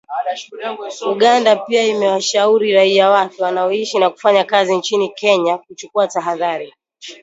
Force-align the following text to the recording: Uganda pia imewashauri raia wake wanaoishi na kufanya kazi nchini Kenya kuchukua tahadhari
Uganda 1.05 1.55
pia 1.55 1.83
imewashauri 1.87 2.73
raia 2.73 3.09
wake 3.09 3.43
wanaoishi 3.43 3.99
na 3.99 4.09
kufanya 4.09 4.43
kazi 4.43 4.77
nchini 4.77 5.09
Kenya 5.09 5.57
kuchukua 5.57 6.07
tahadhari 6.07 6.73